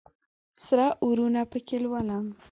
سره 0.65 0.85
اورونه 1.03 1.41
پکښې 1.51 1.77
لولم 1.83 2.25